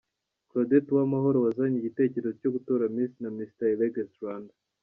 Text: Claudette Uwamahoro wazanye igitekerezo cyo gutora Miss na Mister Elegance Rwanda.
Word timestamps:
Claudette 0.49 0.89
Uwamahoro 0.91 1.37
wazanye 1.45 1.75
igitekerezo 1.79 2.35
cyo 2.41 2.49
gutora 2.55 2.83
Miss 2.95 3.11
na 3.21 3.29
Mister 3.37 3.67
Elegance 3.75 4.13
Rwanda. 4.21 4.53